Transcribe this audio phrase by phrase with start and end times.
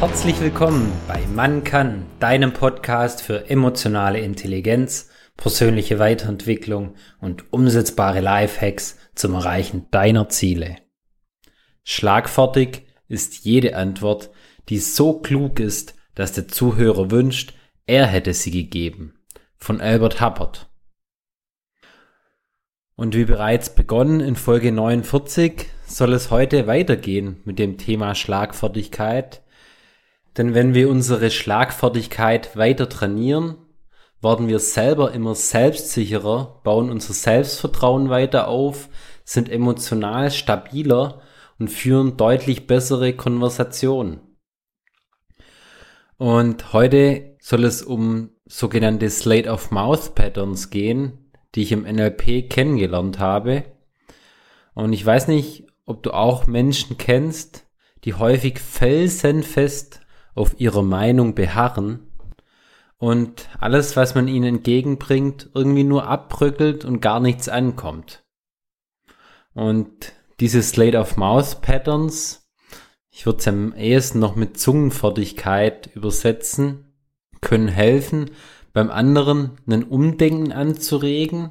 [0.00, 8.96] Herzlich willkommen bei Man kann, deinem Podcast für emotionale Intelligenz, persönliche Weiterentwicklung und umsetzbare Lifehacks
[9.14, 10.76] zum Erreichen deiner Ziele.
[11.84, 14.30] Schlagfertig ist jede Antwort,
[14.70, 17.52] die so klug ist, dass der Zuhörer wünscht,
[17.84, 19.20] er hätte sie gegeben.
[19.58, 20.70] Von Albert Hubbard.
[22.96, 29.42] Und wie bereits begonnen in Folge 49 soll es heute weitergehen mit dem Thema Schlagfertigkeit.
[30.40, 33.58] Denn wenn wir unsere Schlagfertigkeit weiter trainieren,
[34.22, 38.88] werden wir selber immer selbstsicherer, bauen unser Selbstvertrauen weiter auf,
[39.22, 41.20] sind emotional stabiler
[41.58, 44.20] und führen deutlich bessere Konversationen.
[46.16, 52.48] Und heute soll es um sogenannte Slate of Mouth Patterns gehen, die ich im NLP
[52.48, 53.64] kennengelernt habe.
[54.72, 57.66] Und ich weiß nicht, ob du auch Menschen kennst,
[58.04, 59.99] die häufig felsenfest
[60.34, 62.10] auf ihrer Meinung beharren
[62.98, 68.22] und alles, was man ihnen entgegenbringt, irgendwie nur abbröckelt und gar nichts ankommt.
[69.54, 72.48] Und diese Slate of Mouth Patterns,
[73.10, 76.92] ich würde es am ehesten noch mit Zungenfertigkeit übersetzen,
[77.40, 78.30] können helfen,
[78.72, 81.50] beim anderen einen Umdenken anzuregen,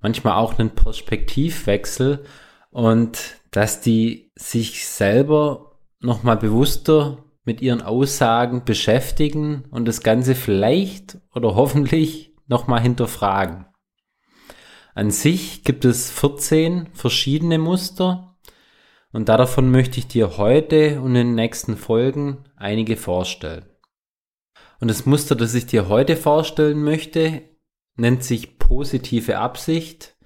[0.00, 2.24] manchmal auch einen Perspektivwechsel
[2.70, 11.18] und dass die sich selber nochmal bewusster mit ihren Aussagen beschäftigen und das Ganze vielleicht
[11.34, 13.66] oder hoffentlich nochmal hinterfragen.
[14.94, 18.36] An sich gibt es 14 verschiedene Muster
[19.12, 23.66] und davon möchte ich dir heute und in den nächsten Folgen einige vorstellen.
[24.78, 27.42] Und das Muster, das ich dir heute vorstellen möchte,
[27.96, 30.16] nennt sich positive Absicht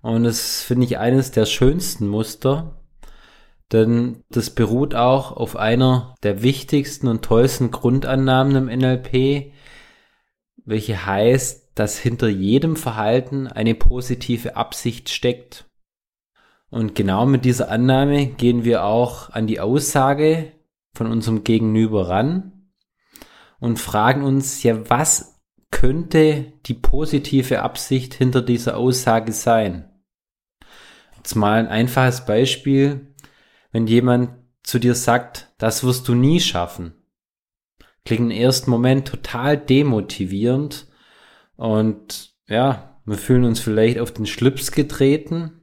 [0.00, 2.81] und das finde ich eines der schönsten Muster,
[3.72, 9.52] denn das beruht auch auf einer der wichtigsten und tollsten Grundannahmen im NLP,
[10.64, 15.66] welche heißt, dass hinter jedem Verhalten eine positive Absicht steckt.
[16.70, 20.52] Und genau mit dieser Annahme gehen wir auch an die Aussage
[20.94, 22.70] von unserem Gegenüber ran
[23.58, 25.40] und fragen uns, ja, was
[25.70, 29.90] könnte die positive Absicht hinter dieser Aussage sein?
[31.16, 33.11] Jetzt mal ein einfaches Beispiel
[33.72, 34.30] wenn jemand
[34.62, 36.94] zu dir sagt, das wirst du nie schaffen.
[38.04, 40.86] Klingt im ersten Moment total demotivierend
[41.56, 45.60] und ja, wir fühlen uns vielleicht auf den Schlips getreten.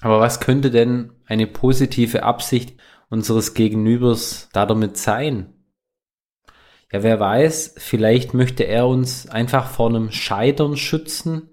[0.00, 2.78] Aber was könnte denn eine positive Absicht
[3.08, 5.54] unseres Gegenübers da damit sein?
[6.92, 11.50] Ja, wer weiß, vielleicht möchte er uns einfach vor einem Scheitern schützen,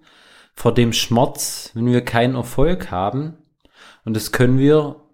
[0.54, 3.38] vor dem Schmerz, wenn wir keinen Erfolg haben.
[4.06, 5.05] Und das können wir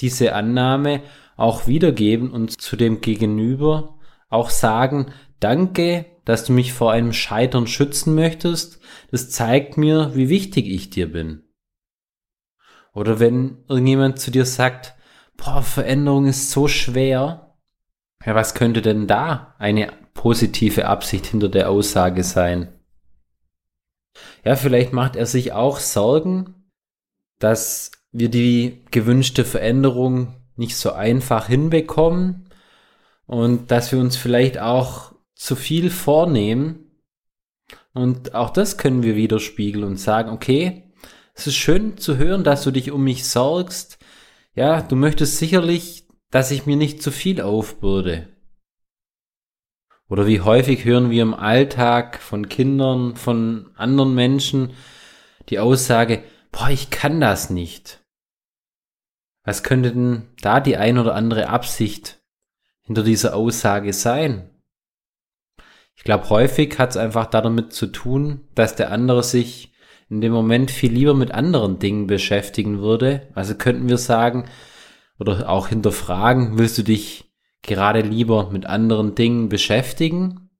[0.00, 1.02] diese Annahme
[1.36, 7.66] auch wiedergeben und zu dem Gegenüber auch sagen, danke, dass du mich vor einem Scheitern
[7.66, 8.80] schützen möchtest.
[9.10, 11.42] Das zeigt mir, wie wichtig ich dir bin.
[12.92, 14.94] Oder wenn irgendjemand zu dir sagt,
[15.36, 17.56] boah, Veränderung ist so schwer.
[18.24, 22.78] Ja, was könnte denn da eine positive Absicht hinter der Aussage sein?
[24.44, 26.70] Ja, vielleicht macht er sich auch Sorgen,
[27.38, 32.48] dass wir die gewünschte Veränderung nicht so einfach hinbekommen
[33.26, 36.90] und dass wir uns vielleicht auch zu viel vornehmen.
[37.94, 40.92] Und auch das können wir widerspiegeln und sagen, okay,
[41.34, 43.98] es ist schön zu hören, dass du dich um mich sorgst.
[44.54, 48.28] Ja, du möchtest sicherlich, dass ich mir nicht zu viel aufbürde.
[50.08, 54.72] Oder wie häufig hören wir im Alltag von Kindern, von anderen Menschen
[55.48, 57.99] die Aussage, boah, ich kann das nicht.
[59.44, 62.22] Was könnte denn da die ein oder andere Absicht
[62.82, 64.50] hinter dieser Aussage sein?
[65.96, 69.72] Ich glaube, häufig hat es einfach damit zu tun, dass der andere sich
[70.08, 73.28] in dem Moment viel lieber mit anderen Dingen beschäftigen würde.
[73.34, 74.48] Also könnten wir sagen
[75.18, 77.30] oder auch hinterfragen, willst du dich
[77.62, 80.50] gerade lieber mit anderen Dingen beschäftigen?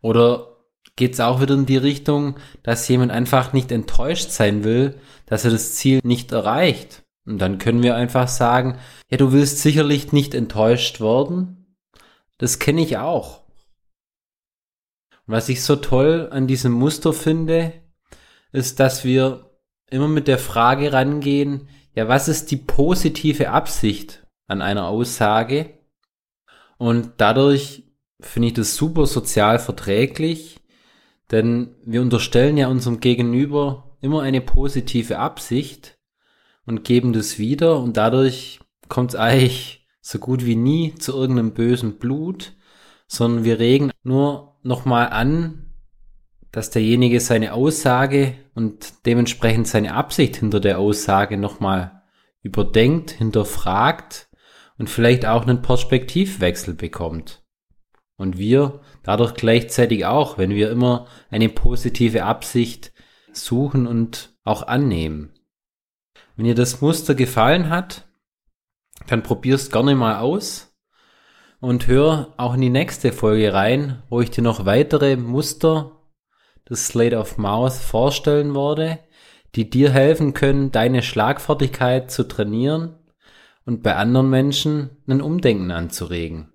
[0.00, 0.57] Oder
[0.98, 5.44] geht es auch wieder in die Richtung, dass jemand einfach nicht enttäuscht sein will, dass
[5.44, 7.04] er das Ziel nicht erreicht.
[7.24, 8.78] Und dann können wir einfach sagen,
[9.08, 11.76] ja, du willst sicherlich nicht enttäuscht worden.
[12.36, 13.44] Das kenne ich auch.
[15.26, 17.74] Und was ich so toll an diesem Muster finde,
[18.50, 19.50] ist, dass wir
[19.90, 25.78] immer mit der Frage rangehen, ja, was ist die positive Absicht an einer Aussage?
[26.76, 27.84] Und dadurch
[28.20, 30.57] finde ich das super sozial verträglich,
[31.30, 35.98] denn wir unterstellen ja unserem Gegenüber immer eine positive Absicht
[36.64, 41.52] und geben das wieder und dadurch kommt es eigentlich so gut wie nie zu irgendeinem
[41.52, 42.54] bösen Blut,
[43.06, 45.66] sondern wir regen nur nochmal an,
[46.50, 52.02] dass derjenige seine Aussage und dementsprechend seine Absicht hinter der Aussage nochmal
[52.42, 54.28] überdenkt, hinterfragt
[54.78, 57.42] und vielleicht auch einen Perspektivwechsel bekommt.
[58.16, 62.92] Und wir dadurch gleichzeitig auch, wenn wir immer eine positive Absicht
[63.32, 65.32] suchen und auch annehmen.
[66.36, 68.06] Wenn dir das Muster gefallen hat,
[69.06, 70.76] dann probier's gerne mal aus
[71.58, 76.02] und hör auch in die nächste Folge rein, wo ich dir noch weitere Muster
[76.68, 78.98] des Slate of Mouth vorstellen werde,
[79.54, 82.98] die dir helfen können, deine Schlagfertigkeit zu trainieren
[83.64, 86.52] und bei anderen Menschen ein Umdenken anzuregen.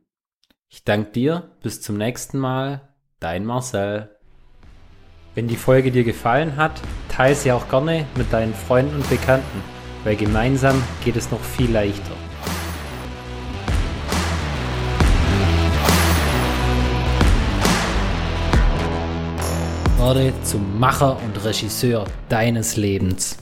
[0.75, 2.81] Ich danke dir, bis zum nächsten Mal,
[3.19, 4.09] dein Marcel.
[5.35, 9.61] Wenn die Folge dir gefallen hat, teile sie auch gerne mit deinen Freunden und Bekannten,
[10.03, 12.15] weil gemeinsam geht es noch viel leichter.
[19.99, 23.37] Werde zum Macher und Regisseur deines Lebens.